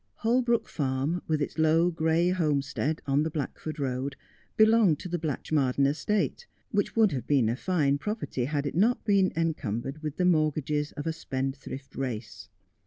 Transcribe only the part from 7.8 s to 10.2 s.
property had it not been encumbered with